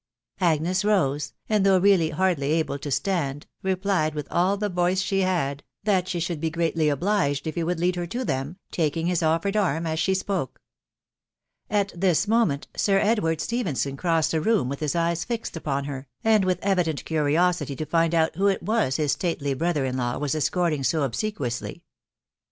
Agnes 0.39 0.83
rose, 0.83 1.33
and 1.47 1.63
though 1.63 1.77
really 1.77 2.09
hardly 2.09 2.53
able 2.53 2.79
to 2.79 2.89
stand; 2.89 3.45
replied^ 3.63 4.15
with 4.15 4.27
all 4.31 4.57
die 4.57 4.67
voice 4.67 4.99
she 4.99 5.19
had, 5.19 5.61
that 5.83 6.07
she 6.07 6.19
should 6.19 6.41
be 6.41 6.49
greatly; 6.49 6.87
obhged 6.87 7.45
if 7.45 7.53
he 7.53 7.63
would 7.63 7.79
lead 7.79 7.95
her 7.95 8.07
to 8.07 8.25
tivem, 8.25 8.55
taking 8.71 9.05
hnr 9.09 9.27
offered 9.27 9.55
arm 9.55 9.85
as 9.85 9.99
she 9.99 10.15
spoke. 10.15 10.59
At 11.69 11.91
this 11.95 12.27
moment 12.27 12.65
Sue 12.75 12.93
ItfrwaaA 12.93 13.37
^ftgghgmnn 13.63 13.95
tajaancd? 14.03 14.43
the 14.43 14.49
*oom 14.51 14.69
with 14.69 14.79
his 14.79 14.95
eye* 14.95 15.13
fixed 15.13 15.55
upon 15.55 15.83
Iwsi, 15.83 15.87
wA. 15.87 15.93
"*V&. 15.93 15.99
wAssnX 15.99 17.03
TOE&mtai 17.03 17.67
V 17.67 17.75
to 17.75 17.85
find 17.85 18.11
tut 18.13 18.33
whe>it 18.37 18.63
was 18.63 18.97
\m 18.97 19.07
stately 19.07 19.53
brother 19.55 19.85
in 19.85 19.97
law 19.97 20.17
was 20.17 20.33
escorting 20.33 20.83
so 20.83 21.03
obsequiously. 21.03 21.83